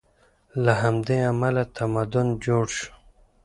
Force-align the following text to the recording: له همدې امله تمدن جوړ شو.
له 0.63 0.73
همدې 0.81 1.17
امله 1.31 1.63
تمدن 1.77 2.27
جوړ 2.45 2.65
شو. 2.77 2.89